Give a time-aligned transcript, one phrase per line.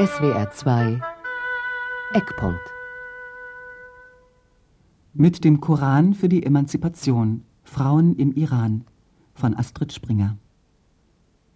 [0.00, 0.98] SWR 2
[2.14, 2.58] Eckpunkt.
[5.12, 7.44] Mit dem Koran für die Emanzipation.
[7.64, 8.86] Frauen im Iran.
[9.34, 10.38] Von Astrid Springer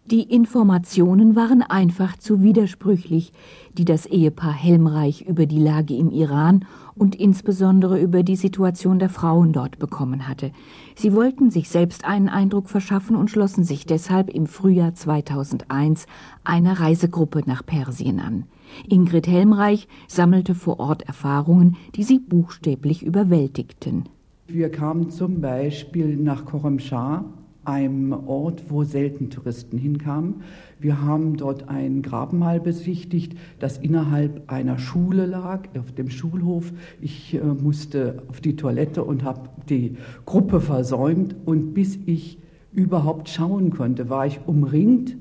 [0.07, 3.33] die Informationen waren einfach zu widersprüchlich,
[3.73, 9.09] die das Ehepaar Helmreich über die Lage im Iran und insbesondere über die Situation der
[9.09, 10.53] Frauen dort bekommen hatte.
[10.95, 16.07] Sie wollten sich selbst einen Eindruck verschaffen und schlossen sich deshalb im Frühjahr 2001
[16.45, 18.45] einer Reisegruppe nach Persien an.
[18.87, 24.05] Ingrid Helmreich sammelte vor Ort Erfahrungen, die sie buchstäblich überwältigten.
[24.47, 27.25] Wir kamen zum Beispiel nach Khorramshahr
[27.65, 30.43] einem Ort, wo selten Touristen hinkamen.
[30.79, 36.73] Wir haben dort ein Grabmal besichtigt, das innerhalb einer Schule lag, auf dem Schulhof.
[37.01, 39.97] Ich äh, musste auf die Toilette und habe die
[40.27, 41.35] Gruppe versäumt.
[41.45, 42.39] Und bis ich
[42.73, 45.17] überhaupt schauen konnte, war ich umringt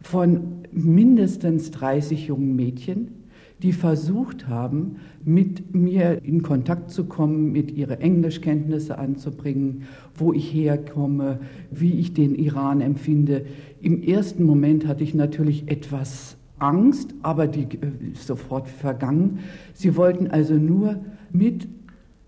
[0.00, 3.21] von mindestens 30 jungen Mädchen,
[3.62, 9.82] die versucht haben, mit mir in Kontakt zu kommen, mit ihre Englischkenntnisse anzubringen,
[10.14, 11.38] wo ich herkomme,
[11.70, 13.44] wie ich den Iran empfinde.
[13.80, 19.40] Im ersten Moment hatte ich natürlich etwas Angst, aber die äh, ist sofort vergangen.
[19.74, 20.96] Sie wollten also nur
[21.32, 21.68] mit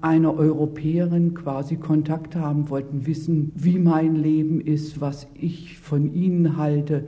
[0.01, 6.57] einer Europäerin quasi Kontakt haben, wollten wissen, wie mein Leben ist, was ich von ihnen
[6.57, 7.05] halte.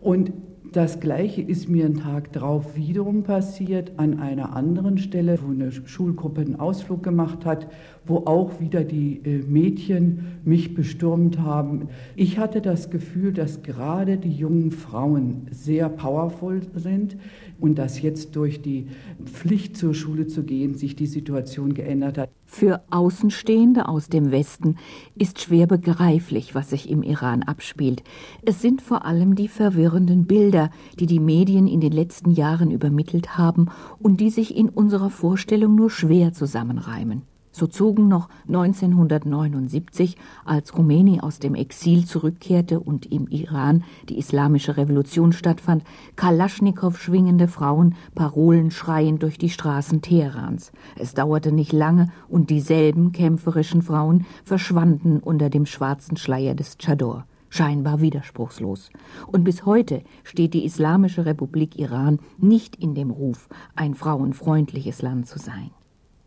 [0.00, 0.32] Und
[0.74, 5.70] das Gleiche ist mir einen Tag drauf wiederum passiert an einer anderen Stelle, wo eine
[5.70, 7.68] Schulgruppe einen Ausflug gemacht hat,
[8.06, 11.90] wo auch wieder die äh, Mädchen mich bestürmt haben.
[12.16, 17.16] Ich hatte das Gefühl, dass gerade die jungen Frauen sehr powerful sind
[17.58, 18.88] und dass jetzt durch die
[19.24, 22.30] Pflicht zur Schule zu gehen sich die Situation geändert hat.
[22.46, 24.76] Für Außenstehende aus dem Westen
[25.16, 28.02] ist schwer begreiflich, was sich im Iran abspielt.
[28.42, 33.36] Es sind vor allem die verwirrenden Bilder, die die Medien in den letzten Jahren übermittelt
[33.36, 33.68] haben
[33.98, 37.22] und die sich in unserer Vorstellung nur schwer zusammenreimen.
[37.56, 44.76] So zogen noch 1979, als Khomeini aus dem Exil zurückkehrte und im Iran die islamische
[44.76, 45.84] Revolution stattfand,
[46.16, 50.72] Kalaschnikow schwingende Frauen Parolen schreiend durch die Straßen Teherans.
[50.96, 57.24] Es dauerte nicht lange und dieselben kämpferischen Frauen verschwanden unter dem schwarzen Schleier des Chador
[57.50, 58.90] scheinbar widerspruchslos.
[59.28, 65.28] Und bis heute steht die Islamische Republik Iran nicht in dem Ruf, ein frauenfreundliches Land
[65.28, 65.70] zu sein.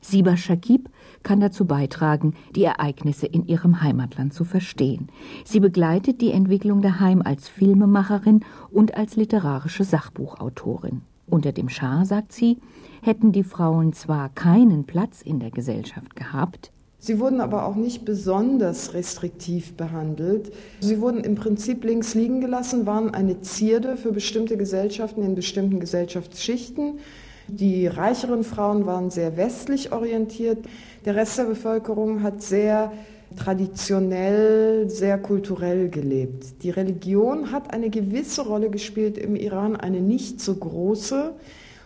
[0.01, 0.89] Siba Shakib
[1.23, 5.09] kann dazu beitragen, die Ereignisse in ihrem Heimatland zu verstehen.
[5.43, 11.01] Sie begleitet die Entwicklung der Heim als Filmemacherin und als literarische Sachbuchautorin.
[11.25, 12.57] Unter dem Schah, sagt sie,
[13.01, 18.05] hätten die Frauen zwar keinen Platz in der Gesellschaft gehabt, Sie wurden aber auch nicht
[18.05, 20.51] besonders restriktiv behandelt.
[20.79, 25.79] Sie wurden im Prinzip links liegen gelassen, waren eine Zierde für bestimmte Gesellschaften in bestimmten
[25.79, 26.99] Gesellschaftsschichten.
[27.47, 30.59] Die reicheren Frauen waren sehr westlich orientiert.
[31.05, 32.91] Der Rest der Bevölkerung hat sehr
[33.35, 36.63] traditionell, sehr kulturell gelebt.
[36.63, 41.33] Die Religion hat eine gewisse Rolle gespielt im Iran, eine nicht so große.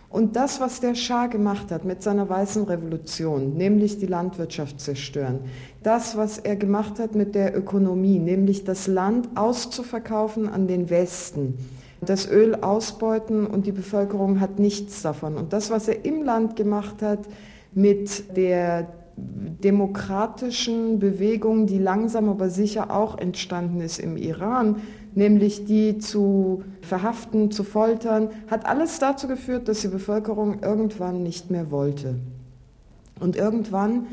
[0.08, 5.40] Und das, was der Schah gemacht hat mit seiner weißen Revolution, nämlich die Landwirtschaft zerstören,
[5.82, 11.56] das, was er gemacht hat mit der Ökonomie, nämlich das Land auszuverkaufen an den Westen,
[12.04, 15.36] das Öl ausbeuten und die Bevölkerung hat nichts davon.
[15.36, 17.20] Und das, was er im Land gemacht hat
[17.72, 24.76] mit der demokratischen Bewegung, die langsam aber sicher auch entstanden ist im Iran,
[25.14, 31.50] nämlich die zu verhaften, zu foltern, hat alles dazu geführt, dass die Bevölkerung irgendwann nicht
[31.50, 32.16] mehr wollte.
[33.20, 34.06] Und irgendwann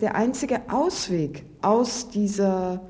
[0.00, 2.80] der einzige Ausweg aus dieser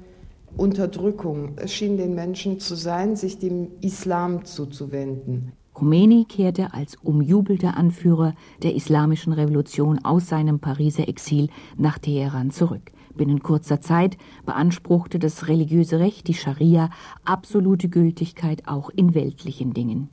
[0.56, 5.52] Unterdrückung schien den Menschen zu sein, sich dem Islam zuzuwenden.
[5.72, 12.92] Khomeini kehrte als umjubelter Anführer der islamischen Revolution aus seinem Pariser Exil nach Teheran zurück.
[13.16, 14.16] Binnen kurzer Zeit
[14.46, 16.90] beanspruchte das religiöse Recht, die Scharia,
[17.24, 20.10] absolute Gültigkeit auch in weltlichen Dingen.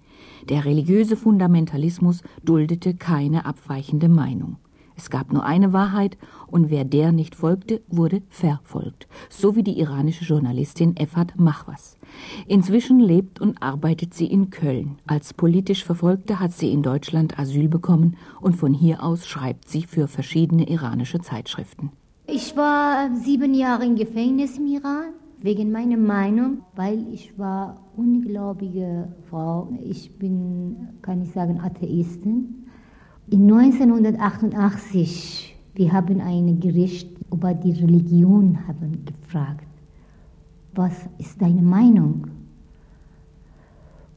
[0.50, 4.58] Der religiöse Fundamentalismus duldete keine abweichende Meinung.
[5.01, 6.15] Es gab nur eine Wahrheit,
[6.45, 11.97] und wer der nicht folgte, wurde verfolgt, so wie die iranische Journalistin Efat Mahwas.
[12.45, 14.99] Inzwischen lebt und arbeitet sie in Köln.
[15.07, 19.81] Als politisch Verfolgte hat sie in Deutschland Asyl bekommen und von hier aus schreibt sie
[19.81, 21.91] für verschiedene iranische Zeitschriften.
[22.27, 29.11] Ich war sieben Jahre im Gefängnis im Iran wegen meiner Meinung, weil ich war ungläubige
[29.31, 29.67] Frau.
[29.83, 32.61] Ich bin, kann ich sagen, Atheistin.
[33.31, 39.66] In 1988, wir haben ein Gericht über die Religion haben gefragt,
[40.75, 42.28] was ist deine Meinung?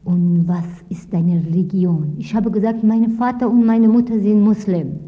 [0.05, 2.15] und was ist deine Religion?
[2.19, 4.99] Ich habe gesagt, mein Vater und meine Mutter sind Muslim.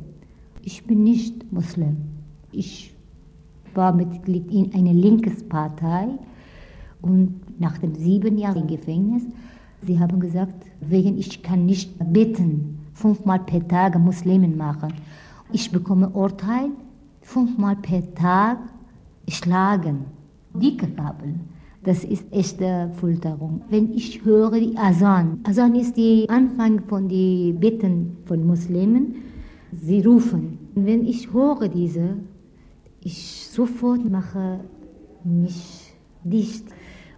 [0.62, 1.96] Ich bin nicht Muslim.
[2.52, 2.94] Ich
[3.74, 6.08] war Mitglied in einer Linkespartei
[7.02, 9.24] und nach dem sieben Jahren im Gefängnis,
[9.82, 14.92] sie haben gesagt, wegen ich kann nicht beten, fünfmal per Tag Muslimen machen.
[15.52, 16.70] Ich bekomme Urteil,
[17.20, 18.58] fünfmal per Tag
[19.28, 20.06] schlagen,
[20.54, 21.34] dicke Kabel.
[21.84, 23.60] Das ist echte Folterung.
[23.68, 29.14] Wenn ich höre die Asan, Asan ist der Anfang von den Bitten von Muslimen,
[29.72, 30.58] sie rufen.
[30.74, 32.16] Wenn ich höre diese,
[33.00, 34.60] ich sofort mache
[35.22, 35.92] mich
[36.24, 36.64] dicht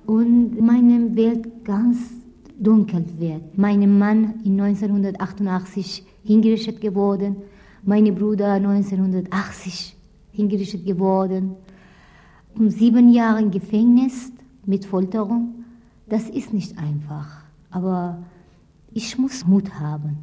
[0.07, 1.99] und meine Welt ganz
[2.58, 3.56] dunkel wird.
[3.56, 7.37] Mein Mann in 1988 hingerichtet geworden,
[7.82, 9.96] mein Bruder 1980
[10.32, 11.55] hingerichtet geworden.
[12.55, 14.32] Um sieben Jahre Gefängnis
[14.66, 15.64] mit Folterung,
[16.08, 17.44] das ist nicht einfach.
[17.70, 18.19] Aber
[18.93, 20.19] ich muss Mut haben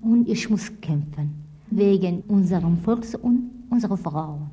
[0.00, 1.34] und ich muss kämpfen
[1.70, 4.45] wegen unserem Volks und unserer Frauen.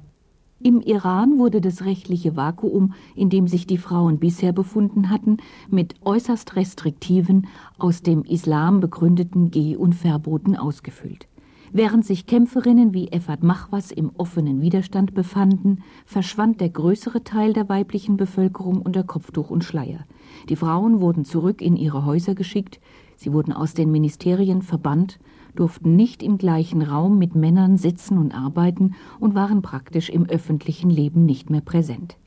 [0.62, 5.38] Im Iran wurde das rechtliche Vakuum, in dem sich die Frauen bisher befunden hatten,
[5.70, 7.48] mit äußerst restriktiven,
[7.78, 11.28] aus dem Islam begründeten Geh- und Verboten ausgefüllt.
[11.76, 17.68] Während sich Kämpferinnen wie Effat Machwas im offenen Widerstand befanden, verschwand der größere Teil der
[17.68, 20.06] weiblichen Bevölkerung unter Kopftuch und Schleier.
[20.50, 22.80] Die Frauen wurden zurück in ihre Häuser geschickt,
[23.16, 25.20] sie wurden aus den Ministerien verbannt,
[25.56, 30.90] durften nicht im gleichen Raum mit Männern sitzen und arbeiten und waren praktisch im öffentlichen
[30.90, 32.18] Leben nicht mehr präsent.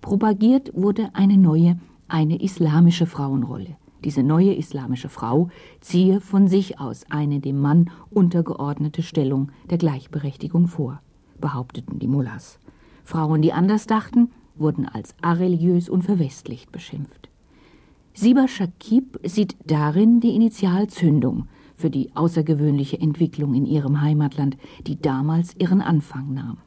[0.00, 1.78] Propagiert wurde eine neue,
[2.08, 3.76] eine islamische Frauenrolle.
[4.04, 5.48] Diese neue islamische Frau
[5.80, 11.00] ziehe von sich aus eine dem Mann untergeordnete Stellung der Gleichberechtigung vor,
[11.40, 12.60] behaupteten die Mullahs.
[13.02, 17.28] Frauen, die anders dachten, wurden als areligiös und verwestlicht beschimpft.
[18.12, 21.46] Siba Shakib sieht darin die Initialzündung
[21.78, 26.58] für die außergewöhnliche Entwicklung in ihrem Heimatland, die damals ihren Anfang nahm.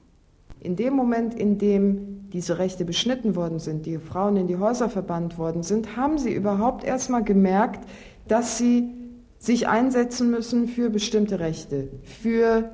[0.61, 4.89] In dem Moment, in dem diese Rechte beschnitten worden sind, die Frauen in die Häuser
[4.89, 7.87] verbannt worden sind, haben sie überhaupt erstmal gemerkt,
[8.27, 8.89] dass sie
[9.37, 12.71] sich einsetzen müssen für bestimmte Rechte, für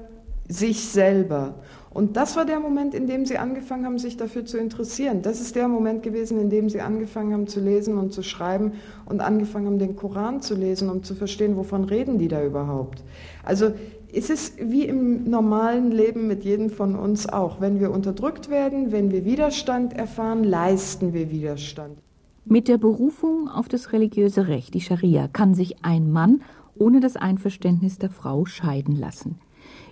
[0.48, 1.56] sich selber.
[1.90, 5.22] Und das war der Moment, in dem sie angefangen haben, sich dafür zu interessieren.
[5.22, 8.74] Das ist der Moment gewesen, in dem sie angefangen haben zu lesen und zu schreiben
[9.06, 13.04] und angefangen haben, den Koran zu lesen, um zu verstehen, wovon reden die da überhaupt.
[13.44, 13.72] Also
[14.14, 17.62] es ist wie im normalen Leben mit jedem von uns auch.
[17.62, 21.98] Wenn wir unterdrückt werden, wenn wir Widerstand erfahren, leisten wir Widerstand.
[22.46, 26.42] Mit der Berufung auf das religiöse Recht, die Scharia, kann sich ein Mann
[26.80, 29.40] ohne das Einverständnis der Frau scheiden lassen.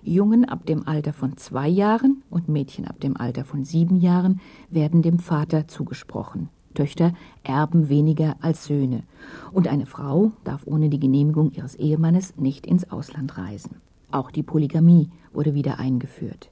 [0.04, 4.40] Jungen ab dem Alter von zwei Jahren und Mädchen ab dem Alter von sieben Jahren
[4.70, 6.50] werden dem Vater zugesprochen.
[6.74, 7.14] Töchter
[7.44, 9.04] erben weniger als Söhne.
[9.52, 13.78] Und eine Frau darf ohne die Genehmigung ihres Ehemannes nicht ins Ausland reisen.
[14.12, 16.50] Auch die Polygamie wurde wieder eingeführt.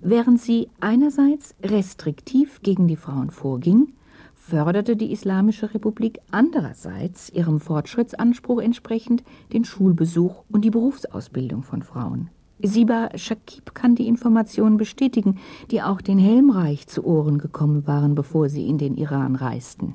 [0.00, 3.92] Während sie einerseits restriktiv gegen die Frauen vorging,
[4.46, 9.24] förderte die Islamische Republik andererseits ihrem Fortschrittsanspruch entsprechend
[9.54, 12.28] den Schulbesuch und die Berufsausbildung von Frauen.
[12.62, 15.38] Siba Shakib kann die Informationen bestätigen,
[15.70, 19.94] die auch den Helmreich zu Ohren gekommen waren, bevor sie in den Iran reisten.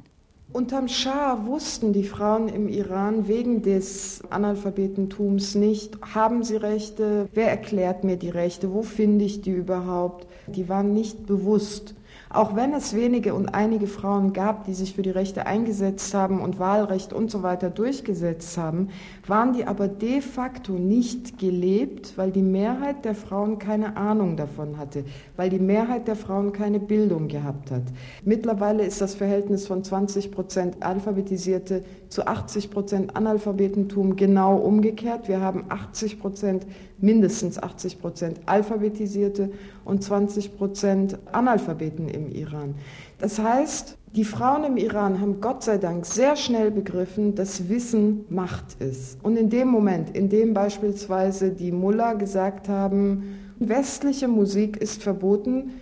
[0.51, 7.51] Unterm Schah wussten die Frauen im Iran wegen des Analphabetentums nicht, haben sie Rechte, wer
[7.51, 10.25] erklärt mir die Rechte, wo finde ich die überhaupt.
[10.47, 11.93] Die waren nicht bewusst.
[12.31, 16.41] Auch wenn es wenige und einige Frauen gab, die sich für die Rechte eingesetzt haben
[16.41, 18.89] und Wahlrecht und so weiter durchgesetzt haben,
[19.25, 24.77] waren die aber de facto nicht gelebt, weil die Mehrheit der Frauen keine Ahnung davon
[24.77, 25.05] hatte,
[25.37, 27.83] weil die Mehrheit der Frauen keine Bildung gehabt hat.
[28.23, 35.27] Mittlerweile ist das Verhältnis von 20 Prozent Alphabetisierte zu 80 Prozent Analphabetentum genau umgekehrt.
[35.27, 36.65] Wir haben 80 Prozent,
[36.97, 39.51] mindestens 80 Prozent Alphabetisierte
[39.85, 42.75] und 20 Prozent Analphabeten im Iran.
[43.19, 48.25] Das heißt, die Frauen im Iran haben Gott sei Dank sehr schnell begriffen, dass Wissen
[48.29, 49.23] Macht ist.
[49.23, 55.73] Und in dem Moment, in dem beispielsweise die Mullah gesagt haben, westliche Musik ist verboten,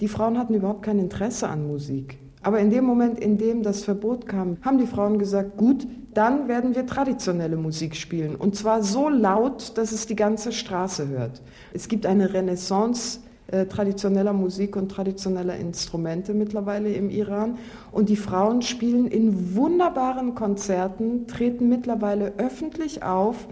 [0.00, 2.18] die Frauen hatten überhaupt kein Interesse an Musik.
[2.42, 6.48] Aber in dem Moment, in dem das Verbot kam, haben die Frauen gesagt, gut, dann
[6.48, 8.34] werden wir traditionelle Musik spielen.
[8.36, 11.42] Und zwar so laut, dass es die ganze Straße hört.
[11.72, 17.58] Es gibt eine Renaissance äh, traditioneller Musik und traditioneller Instrumente mittlerweile im Iran.
[17.92, 23.48] Und die Frauen spielen in wunderbaren Konzerten, treten mittlerweile öffentlich auf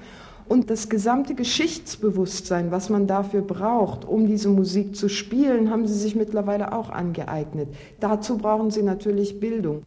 [0.48, 5.98] und das gesamte Geschichtsbewusstsein, was man dafür braucht, um diese Musik zu spielen, haben sie
[5.98, 7.68] sich mittlerweile auch angeeignet.
[8.00, 9.82] Dazu brauchen sie natürlich Bildung.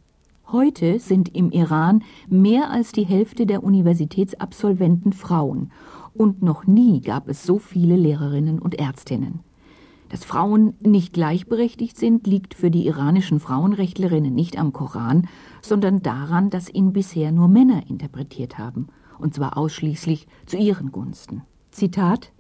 [0.52, 5.72] Heute sind im Iran mehr als die Hälfte der Universitätsabsolventen Frauen
[6.14, 9.42] und noch nie gab es so viele Lehrerinnen und Ärztinnen.
[10.10, 15.28] Dass Frauen nicht gleichberechtigt sind, liegt für die iranischen Frauenrechtlerinnen nicht am Koran,
[15.62, 18.88] sondern daran, dass ihn bisher nur Männer interpretiert haben,
[19.20, 21.44] und zwar ausschließlich zu ihren Gunsten.
[21.72, 22.32] Zitat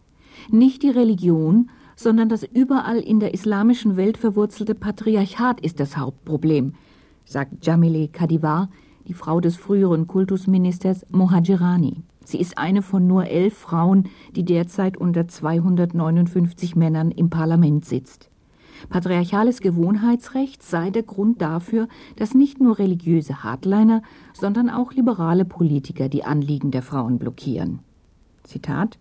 [0.49, 6.73] Nicht die Religion, sondern das überall in der islamischen Welt verwurzelte Patriarchat ist das Hauptproblem,
[7.25, 8.69] sagt Jamile Kadivar,
[9.07, 12.03] die Frau des früheren Kultusministers Mohajirani.
[12.23, 18.28] Sie ist eine von nur elf Frauen, die derzeit unter 259 Männern im Parlament sitzt.
[18.89, 24.01] Patriarchales Gewohnheitsrecht sei der Grund dafür, dass nicht nur religiöse Hardliner,
[24.33, 27.79] sondern auch liberale Politiker die Anliegen der Frauen blockieren.
[28.43, 28.97] Zitat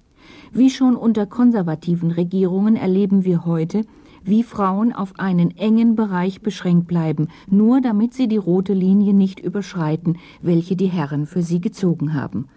[0.53, 3.83] Wie schon unter konservativen Regierungen erleben wir heute,
[4.25, 9.39] wie Frauen auf einen engen Bereich beschränkt bleiben, nur damit sie die rote Linie nicht
[9.41, 12.49] überschreiten, welche die Herren für sie gezogen haben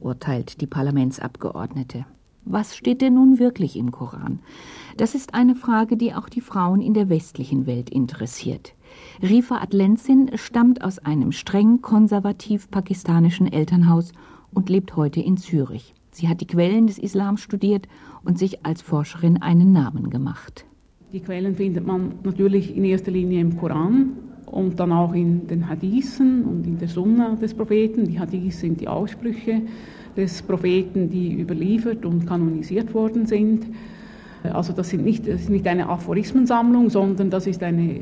[0.00, 2.06] urteilt die Parlamentsabgeordnete.
[2.44, 4.40] Was steht denn nun wirklich im Koran?
[4.96, 8.74] Das ist eine Frage, die auch die Frauen in der westlichen Welt interessiert.
[9.22, 14.12] Rifa Adlenzin stammt aus einem streng konservativ pakistanischen Elternhaus
[14.52, 15.94] und lebt heute in Zürich.
[16.12, 17.86] Sie hat die Quellen des Islam studiert
[18.24, 20.64] und sich als Forscherin einen Namen gemacht.
[21.12, 24.10] Die Quellen findet man natürlich in erster Linie im Koran
[24.46, 28.04] und dann auch in den Hadithen und in der Sunna des Propheten.
[28.04, 29.62] Die Hadiths sind die Aussprüche
[30.16, 33.66] des Propheten, die überliefert und kanonisiert worden sind.
[34.42, 38.00] Also das, sind nicht, das ist nicht eine Aphorismensammlung, sondern das ist eine äh,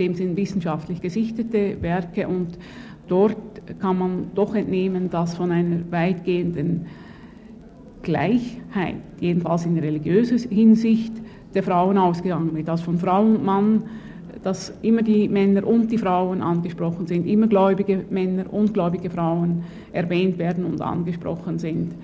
[0.00, 2.58] dem sind wissenschaftlich gesichtete Werke und
[3.06, 3.36] dort
[3.78, 6.86] kann man doch entnehmen, dass von einer weitgehenden
[8.02, 11.12] Gleichheit, jedenfalls in religiöser Hinsicht,
[11.54, 12.68] der Frauen ausgegangen wird.
[12.68, 13.82] Also von Frau und Mann
[14.42, 19.64] dass immer die Männer und die Frauen angesprochen sind, immer gläubige Männer und gläubige Frauen
[19.92, 21.94] erwähnt werden und angesprochen sind.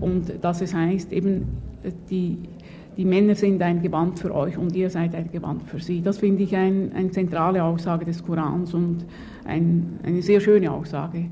[0.00, 1.46] Und dass es heißt, eben
[2.10, 2.38] die,
[2.96, 6.02] die Männer sind ein Gewand für euch und ihr seid ein Gewand für sie.
[6.02, 9.04] Das finde ich ein, eine zentrale Aussage des Korans und
[9.44, 11.30] ein, eine sehr schöne Aussage.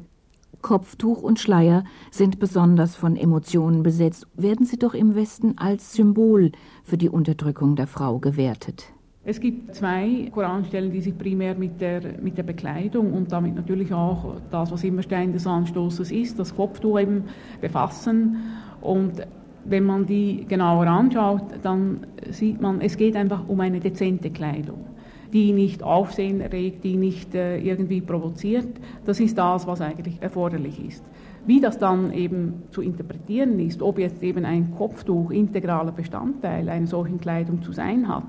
[0.62, 6.52] Kopftuch und Schleier sind besonders von Emotionen besetzt, werden sie doch im Westen als Symbol
[6.85, 8.92] für die Unterdrückung der Frau gewertet.
[9.30, 13.92] Es gibt zwei Koranstellen, die sich primär mit der, mit der Bekleidung und damit natürlich
[13.92, 17.22] auch das, was immer Stein des Anstoßes ist, das Kopftuch eben
[17.60, 18.38] befassen.
[18.80, 19.25] Und
[19.64, 24.84] wenn man die genauer anschaut, dann sieht man, es geht einfach um eine dezente Kleidung,
[25.32, 28.80] die nicht Aufsehen erregt, die nicht äh, irgendwie provoziert.
[29.06, 31.04] Das ist das, was eigentlich erforderlich ist.
[31.46, 36.88] Wie das dann eben zu interpretieren ist, ob jetzt eben ein Kopftuch integraler Bestandteil einer
[36.88, 38.25] solchen Kleidung zu sein hat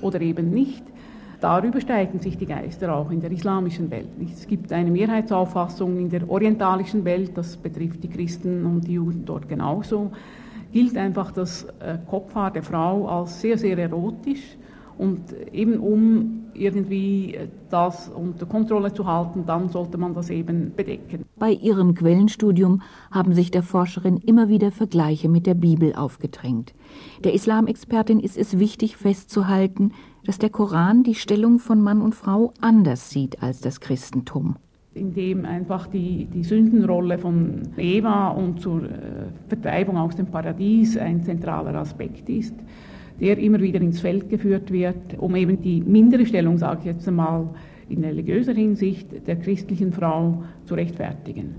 [0.00, 0.84] oder eben nicht,
[1.40, 4.08] darüber streiten sich die Geister auch in der islamischen Welt.
[4.32, 9.24] Es gibt eine Mehrheitsauffassung in der orientalischen Welt, das betrifft die Christen und die Juden
[9.24, 10.10] dort genauso,
[10.72, 14.56] gilt einfach das äh, Kopfhaar der Frau als sehr, sehr erotisch
[14.98, 17.38] und eben um irgendwie
[17.70, 21.24] das unter Kontrolle zu halten, dann sollte man das eben bedecken.
[21.38, 26.74] Bei ihrem Quellenstudium haben sich der Forscherin immer wieder Vergleiche mit der Bibel aufgedrängt.
[27.24, 29.92] Der Islamexpertin ist es wichtig festzuhalten,
[30.24, 34.56] dass der Koran die Stellung von Mann und Frau anders sieht als das Christentum
[34.94, 40.96] in dem einfach die, die Sündenrolle von Eva und zur äh, Vertreibung aus dem Paradies
[40.96, 42.54] ein zentraler Aspekt ist
[43.20, 47.08] der immer wieder ins Feld geführt wird, um eben die mindere Stellung, sage ich jetzt
[47.08, 47.48] einmal,
[47.88, 51.54] in religiöser Hinsicht der christlichen Frau zu rechtfertigen.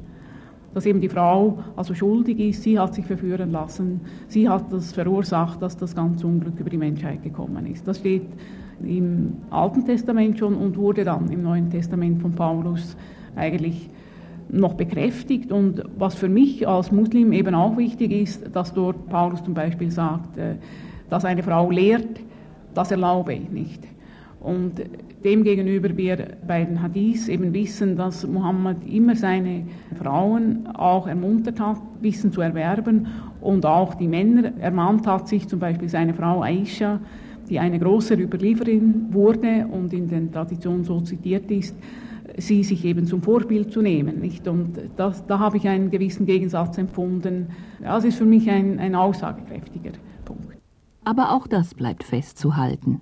[0.74, 4.92] Dass eben die Frau also schuldig ist, sie hat sich verführen lassen, sie hat das
[4.92, 7.88] verursacht, dass das ganze Unglück über die Menschheit gekommen ist.
[7.88, 8.28] Das steht
[8.84, 12.96] im Alten Testament schon und wurde dann im Neuen Testament von Paulus
[13.36, 13.90] eigentlich
[14.50, 15.52] noch bekräftigt.
[15.52, 19.92] Und was für mich als Muslim eben auch wichtig ist, dass dort Paulus zum Beispiel
[19.92, 20.56] sagt, äh,
[21.10, 22.20] dass eine Frau lehrt,
[22.74, 23.84] das erlaube ich nicht.
[24.40, 24.82] Und
[25.24, 29.64] demgegenüber wir bei den Hadiths eben wissen, dass Mohammed immer seine
[29.96, 33.08] Frauen auch ermuntert hat, Wissen zu erwerben
[33.42, 37.00] und auch die Männer ermahnt hat, sich zum Beispiel seine Frau Aisha,
[37.50, 41.76] die eine große Überlieferin wurde und in den Traditionen so zitiert ist,
[42.38, 44.20] sie sich eben zum Vorbild zu nehmen.
[44.20, 44.48] Nicht?
[44.48, 47.48] Und das, da habe ich einen gewissen Gegensatz empfunden.
[47.82, 49.92] Das ist für mich ein, ein aussagekräftiger
[51.08, 53.00] aber auch das bleibt festzuhalten.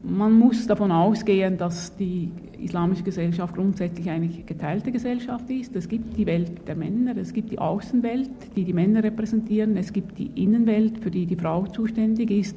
[0.00, 5.76] Man muss davon ausgehen, dass die islamische Gesellschaft grundsätzlich eine geteilte Gesellschaft ist.
[5.76, 9.92] Es gibt die Welt der Männer, es gibt die Außenwelt, die die Männer repräsentieren, es
[9.92, 12.56] gibt die Innenwelt, für die die Frau zuständig ist.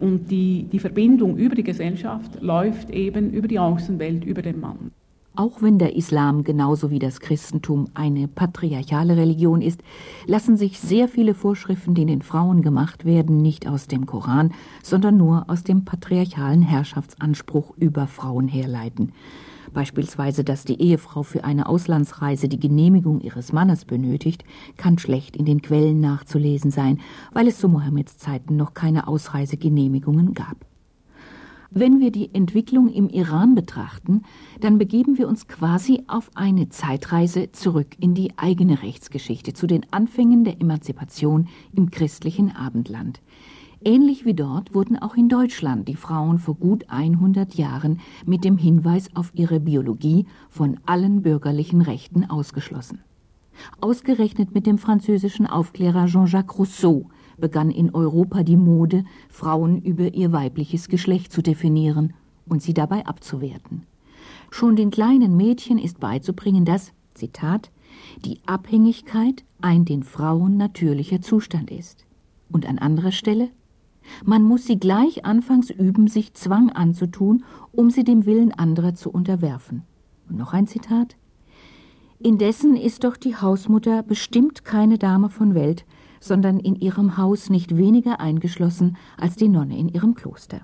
[0.00, 4.92] Und die, die Verbindung über die Gesellschaft läuft eben über die Außenwelt, über den Mann.
[5.36, 9.80] Auch wenn der Islam genauso wie das Christentum eine patriarchale Religion ist,
[10.26, 15.16] lassen sich sehr viele Vorschriften, die den Frauen gemacht werden, nicht aus dem Koran, sondern
[15.16, 19.12] nur aus dem patriarchalen Herrschaftsanspruch über Frauen herleiten.
[19.72, 24.44] Beispielsweise, dass die Ehefrau für eine Auslandsreise die Genehmigung ihres Mannes benötigt,
[24.76, 26.98] kann schlecht in den Quellen nachzulesen sein,
[27.32, 30.69] weil es zu Mohammeds Zeiten noch keine Ausreisegenehmigungen gab.
[31.72, 34.24] Wenn wir die Entwicklung im Iran betrachten,
[34.58, 39.86] dann begeben wir uns quasi auf eine Zeitreise zurück in die eigene Rechtsgeschichte, zu den
[39.92, 43.20] Anfängen der Emanzipation im christlichen Abendland.
[43.84, 48.58] Ähnlich wie dort wurden auch in Deutschland die Frauen vor gut 100 Jahren mit dem
[48.58, 52.98] Hinweis auf ihre Biologie von allen bürgerlichen Rechten ausgeschlossen.
[53.80, 57.06] Ausgerechnet mit dem französischen Aufklärer Jean-Jacques Rousseau
[57.40, 62.12] begann in Europa die Mode, Frauen über ihr weibliches Geschlecht zu definieren
[62.46, 63.86] und sie dabei abzuwerten.
[64.50, 67.70] Schon den kleinen Mädchen ist beizubringen, dass, Zitat,
[68.24, 72.04] die Abhängigkeit ein den Frauen natürlicher Zustand ist.
[72.50, 73.50] Und an anderer Stelle,
[74.24, 79.10] man muss sie gleich anfangs üben, sich Zwang anzutun, um sie dem Willen anderer zu
[79.10, 79.82] unterwerfen.
[80.28, 81.16] Und noch ein Zitat.
[82.18, 85.84] Indessen ist doch die Hausmutter bestimmt keine Dame von Welt,
[86.20, 90.60] sondern in ihrem Haus nicht weniger eingeschlossen als die Nonne in ihrem Kloster.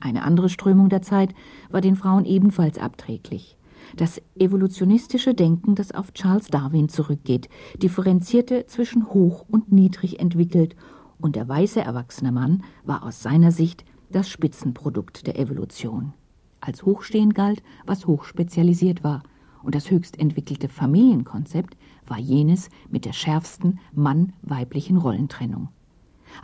[0.00, 1.34] Eine andere Strömung der Zeit
[1.70, 3.56] war den Frauen ebenfalls abträglich.
[3.96, 7.48] Das evolutionistische Denken, das auf Charles Darwin zurückgeht,
[7.82, 10.76] differenzierte zwischen hoch und niedrig entwickelt
[11.18, 16.12] und der weiße erwachsene Mann war aus seiner Sicht das Spitzenprodukt der Evolution.
[16.60, 19.22] Als hochstehend galt, was hochspezialisiert war,
[19.62, 21.76] und das höchst entwickelte Familienkonzept
[22.08, 25.68] war jenes mit der schärfsten mann-weiblichen Rollentrennung.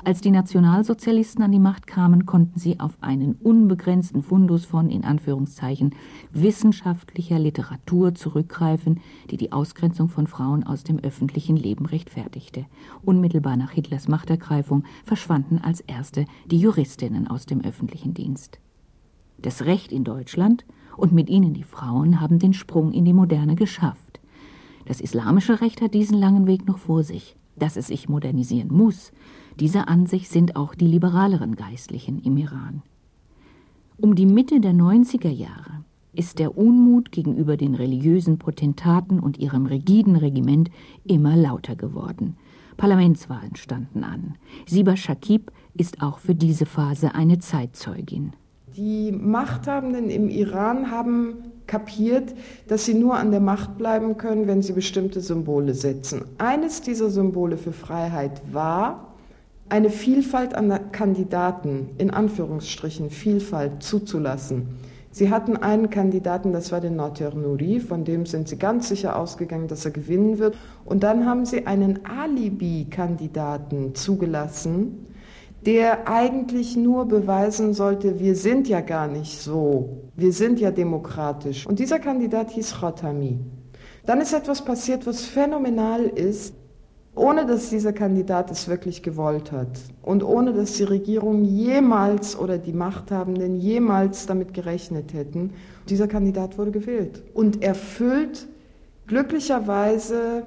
[0.02, 5.04] Als die Nationalsozialisten an die Macht kamen, konnten sie auf einen unbegrenzten Fundus von, in
[5.04, 5.94] Anführungszeichen,
[6.32, 12.66] wissenschaftlicher Literatur zurückgreifen, die die Ausgrenzung von Frauen aus dem öffentlichen Leben rechtfertigte.
[13.02, 18.58] Unmittelbar nach Hitlers Machtergreifung verschwanden als erste die Juristinnen aus dem öffentlichen Dienst.
[19.38, 20.64] Das Recht in Deutschland
[20.96, 24.03] und mit ihnen die Frauen haben den Sprung in die Moderne geschafft.
[24.86, 27.36] Das islamische Recht hat diesen langen Weg noch vor sich.
[27.56, 29.12] Dass es sich modernisieren muss,
[29.60, 32.82] dieser Ansicht sind auch die liberaleren Geistlichen im Iran.
[33.96, 39.66] Um die Mitte der 90er Jahre ist der Unmut gegenüber den religiösen Potentaten und ihrem
[39.66, 40.70] rigiden Regiment
[41.04, 42.36] immer lauter geworden.
[42.76, 44.34] Parlamentswahlen standen an.
[44.66, 48.32] Siba Shakib ist auch für diese Phase eine Zeitzeugin.
[48.76, 51.36] Die Machthabenden im Iran haben
[51.66, 52.34] kapiert,
[52.68, 56.24] dass sie nur an der Macht bleiben können, wenn sie bestimmte Symbole setzen.
[56.38, 59.14] Eines dieser Symbole für Freiheit war,
[59.68, 64.68] eine Vielfalt an Kandidaten, in Anführungsstrichen Vielfalt zuzulassen.
[65.10, 69.16] Sie hatten einen Kandidaten, das war den Noter Nouri, von dem sind sie ganz sicher
[69.16, 70.56] ausgegangen, dass er gewinnen wird.
[70.84, 75.06] Und dann haben sie einen Alibi-Kandidaten zugelassen,
[75.66, 81.66] der eigentlich nur beweisen sollte, wir sind ja gar nicht so, wir sind ja demokratisch.
[81.66, 83.38] Und dieser Kandidat hieß Khatami.
[84.06, 86.54] Dann ist etwas passiert, was phänomenal ist,
[87.14, 92.58] ohne dass dieser Kandidat es wirklich gewollt hat und ohne dass die Regierung jemals oder
[92.58, 95.52] die Machthabenden jemals damit gerechnet hätten.
[95.88, 98.48] Dieser Kandidat wurde gewählt und erfüllt
[99.06, 100.44] glücklicherweise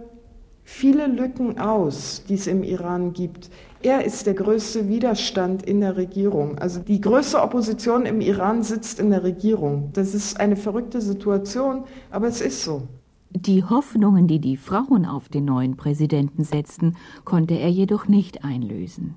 [0.64, 3.50] viele Lücken aus, die es im Iran gibt.
[3.84, 6.58] Er ist der größte Widerstand in der Regierung.
[6.58, 9.92] Also die größte Opposition im Iran sitzt in der Regierung.
[9.94, 12.88] Das ist eine verrückte Situation, aber es ist so.
[13.30, 19.16] Die Hoffnungen, die die Frauen auf den neuen Präsidenten setzten, konnte er jedoch nicht einlösen.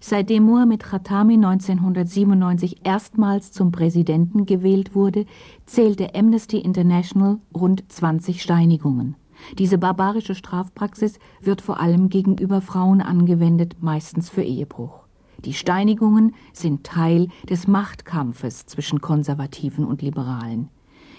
[0.00, 5.26] Seitdem Mohammed Khatami 1997 erstmals zum Präsidenten gewählt wurde,
[5.64, 9.14] zählte Amnesty International rund 20 Steinigungen.
[9.58, 15.00] Diese barbarische Strafpraxis wird vor allem gegenüber Frauen angewendet, meistens für Ehebruch.
[15.44, 20.68] Die Steinigungen sind Teil des Machtkampfes zwischen Konservativen und Liberalen.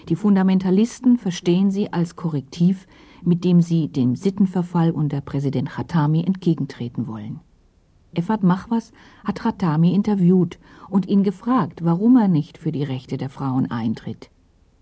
[0.08, 2.86] Die Fundamentalisten verstehen sie als Korrektiv,
[3.22, 7.40] mit dem sie dem Sittenverfall unter Präsident Khatami entgegentreten wollen.
[8.14, 8.92] Effat Machwas
[9.24, 10.58] hat Khatami interviewt
[10.88, 14.30] und ihn gefragt, warum er nicht für die Rechte der Frauen eintritt.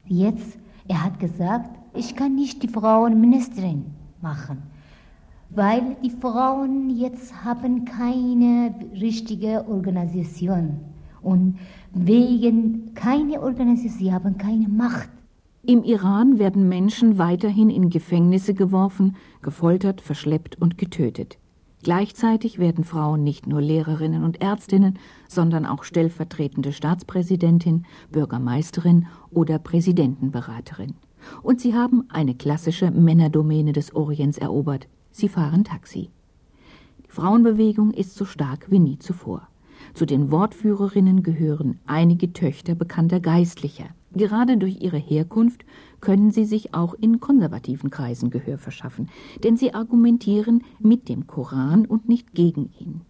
[0.06, 3.86] Jetzt, er hat gesagt, ich kann nicht die Frauen Ministerin
[4.20, 4.62] machen,
[5.50, 10.80] weil die Frauen jetzt haben keine richtige Organisation
[11.20, 11.58] und
[11.92, 15.08] wegen keine Organisation, sie haben keine Macht.
[15.64, 21.38] Im Iran werden Menschen weiterhin in Gefängnisse geworfen, gefoltert, verschleppt und getötet.
[21.84, 30.94] Gleichzeitig werden Frauen nicht nur Lehrerinnen und Ärztinnen, sondern auch stellvertretende Staatspräsidentin, Bürgermeisterin oder Präsidentenberaterin.
[31.42, 34.88] Und sie haben eine klassische Männerdomäne des Orients erobert.
[35.10, 36.10] Sie fahren Taxi.
[37.06, 39.48] Die Frauenbewegung ist so stark wie nie zuvor.
[39.94, 43.86] Zu den Wortführerinnen gehören einige Töchter bekannter Geistlicher.
[44.14, 45.64] Gerade durch ihre Herkunft
[46.00, 49.08] können sie sich auch in konservativen Kreisen Gehör verschaffen,
[49.42, 53.02] denn sie argumentieren mit dem Koran und nicht gegen ihn.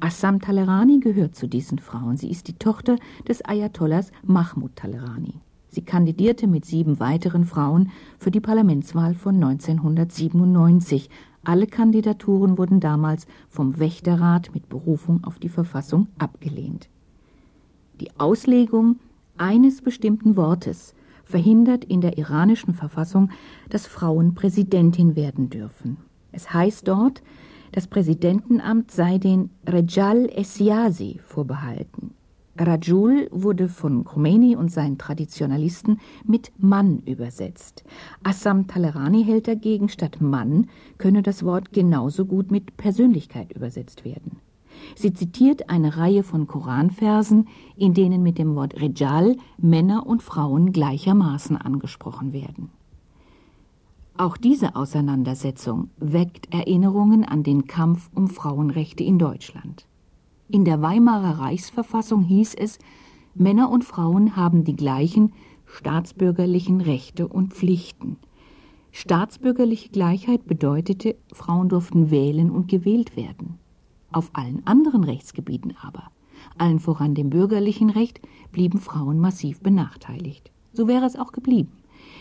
[0.00, 2.16] Assam Talerani gehört zu diesen Frauen.
[2.16, 2.96] Sie ist die Tochter
[3.28, 5.34] des Ayatollahs Mahmoud Talerani.
[5.70, 11.08] Sie kandidierte mit sieben weiteren Frauen für die Parlamentswahl von 1997.
[11.44, 16.88] Alle Kandidaturen wurden damals vom Wächterrat mit Berufung auf die Verfassung abgelehnt.
[18.00, 18.96] Die Auslegung
[19.38, 23.30] eines bestimmten Wortes verhindert in der iranischen Verfassung,
[23.68, 25.98] dass Frauen Präsidentin werden dürfen.
[26.32, 27.22] Es heißt dort,
[27.70, 32.14] das Präsidentenamt sei den Rejal Esiasi vorbehalten.
[32.58, 37.84] Rajul wurde von Khomeini und seinen Traditionalisten mit Mann übersetzt.
[38.22, 44.38] Assam Talerani hält dagegen, statt Mann könne das Wort genauso gut mit Persönlichkeit übersetzt werden.
[44.94, 50.72] Sie zitiert eine Reihe von Koranversen, in denen mit dem Wort Rejal Männer und Frauen
[50.72, 52.70] gleichermaßen angesprochen werden.
[54.16, 59.86] Auch diese Auseinandersetzung weckt Erinnerungen an den Kampf um Frauenrechte in Deutschland.
[60.52, 62.80] In der Weimarer Reichsverfassung hieß es,
[63.36, 65.32] Männer und Frauen haben die gleichen
[65.66, 68.16] staatsbürgerlichen Rechte und Pflichten.
[68.90, 73.60] Staatsbürgerliche Gleichheit bedeutete, Frauen durften wählen und gewählt werden.
[74.10, 76.10] Auf allen anderen Rechtsgebieten aber,
[76.58, 80.50] allen voran dem bürgerlichen Recht, blieben Frauen massiv benachteiligt.
[80.72, 81.70] So wäre es auch geblieben.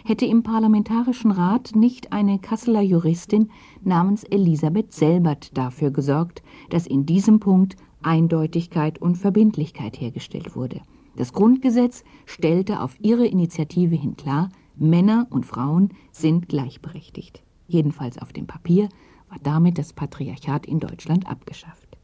[0.05, 3.49] Hätte im Parlamentarischen Rat nicht eine Kasseler Juristin
[3.83, 10.81] namens Elisabeth Selbert dafür gesorgt, dass in diesem Punkt Eindeutigkeit und Verbindlichkeit hergestellt wurde.
[11.15, 17.43] Das Grundgesetz stellte auf ihre Initiative hin klar, Männer und Frauen sind gleichberechtigt.
[17.67, 18.87] Jedenfalls auf dem Papier,
[19.27, 21.97] war damit das Patriarchat in Deutschland abgeschafft.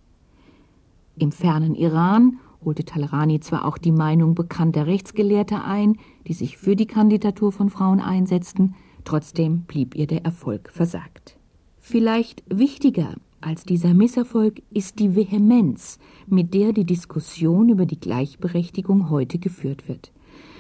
[1.18, 6.76] Im fernen Iran holte Talerani zwar auch die Meinung bekannter Rechtsgelehrter ein, die sich für
[6.76, 11.38] die Kandidatur von Frauen einsetzten, trotzdem blieb ihr der Erfolg versagt.
[11.78, 13.16] Vielleicht wichtiger
[13.46, 19.88] als dieser Misserfolg ist die Vehemenz, mit der die Diskussion über die Gleichberechtigung heute geführt
[19.88, 20.12] wird.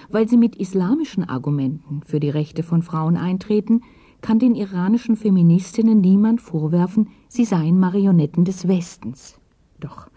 [0.09, 3.81] Weil sie mit islamischen Argumenten für die Rechte von Frauen eintreten,
[4.21, 9.39] kann den iranischen Feministinnen niemand vorwerfen, sie seien Marionetten des Westens.
[9.79, 10.07] Doch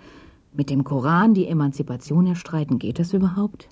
[0.59, 3.69] mit dem Koran die Emanzipation erstreiten, geht das überhaupt?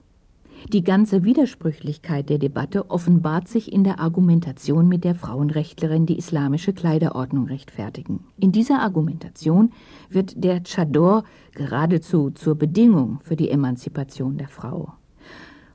[0.72, 6.72] Die ganze Widersprüchlichkeit der Debatte offenbart sich in der Argumentation, mit der Frauenrechtlerin die islamische
[6.72, 8.20] Kleiderordnung rechtfertigen.
[8.38, 9.72] In dieser Argumentation
[10.11, 14.92] wird der Chador geradezu zur Bedingung für die Emanzipation der Frau.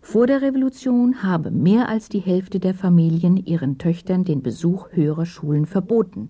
[0.02, 5.26] Vor der Revolution habe mehr als die Hälfte der Familien ihren Töchtern den Besuch höherer
[5.26, 6.30] Schulen verboten,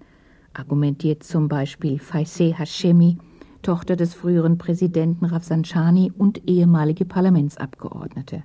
[0.53, 3.17] argumentiert zum Beispiel Faiseh Hashemi,
[3.61, 8.43] Tochter des früheren Präsidenten Rafsanjani und ehemalige Parlamentsabgeordnete.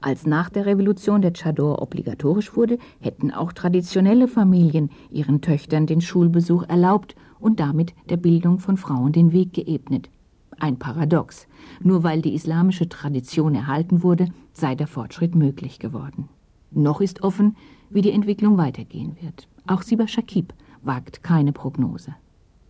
[0.00, 6.00] Als nach der Revolution der Chador obligatorisch wurde, hätten auch traditionelle Familien ihren Töchtern den
[6.00, 10.10] Schulbesuch erlaubt und damit der Bildung von Frauen den Weg geebnet.
[10.58, 11.46] Ein Paradox.
[11.80, 16.28] Nur weil die islamische Tradition erhalten wurde, sei der Fortschritt möglich geworden.
[16.70, 17.56] Noch ist offen,
[17.90, 19.48] wie die Entwicklung weitergehen wird.
[19.66, 22.14] Auch Siba Shakib wagt keine Prognose.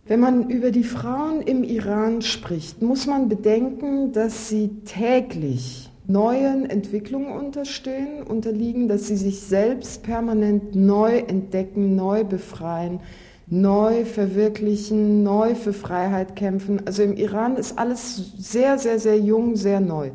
[0.07, 6.69] Wenn man über die Frauen im Iran spricht, muss man bedenken, dass sie täglich neuen
[6.69, 12.99] Entwicklungen unterstehen, unterliegen, dass sie sich selbst permanent neu entdecken, neu befreien,
[13.47, 16.85] neu verwirklichen, neu für Freiheit kämpfen.
[16.85, 20.11] Also im Iran ist alles sehr, sehr, sehr jung, sehr neu.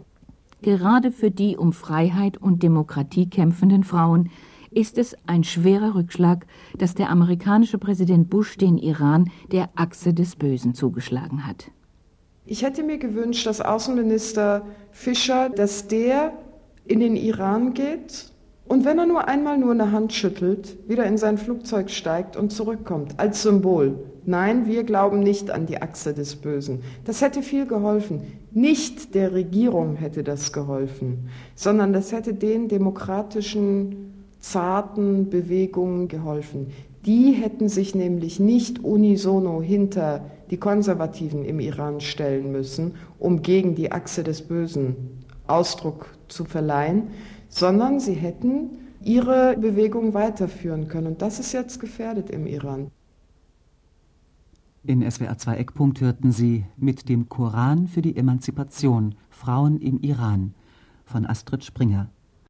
[0.62, 4.30] Gerade für die um Freiheit und Demokratie kämpfenden Frauen
[4.70, 6.46] ist es ein schwerer Rückschlag,
[6.78, 11.70] dass der amerikanische Präsident Bush den Iran der Achse des Bösen zugeschlagen hat.
[12.46, 16.32] Ich hätte mir gewünscht, dass Außenminister Fischer, dass der
[16.86, 18.30] in den Iran geht
[18.70, 22.52] und wenn er nur einmal nur eine Hand schüttelt, wieder in sein Flugzeug steigt und
[22.52, 23.98] zurückkommt, als Symbol.
[24.26, 26.80] Nein, wir glauben nicht an die Achse des Bösen.
[27.04, 28.22] Das hätte viel geholfen.
[28.52, 34.09] Nicht der Regierung hätte das geholfen, sondern das hätte den demokratischen,
[34.40, 36.68] zarten Bewegungen geholfen.
[37.06, 43.74] Die hätten sich nämlich nicht unisono hinter die Konservativen im Iran stellen müssen, um gegen
[43.74, 44.96] die Achse des Bösen
[45.46, 47.08] Ausdruck zu verleihen,
[47.48, 48.70] sondern sie hätten
[49.02, 51.08] ihre Bewegung weiterführen können.
[51.08, 52.90] Und das ist jetzt gefährdet im Iran.
[54.82, 60.54] In SWR 2 Eckpunkt hörten Sie mit dem Koran für die Emanzipation Frauen im Iran
[61.04, 62.08] von Astrid Springer.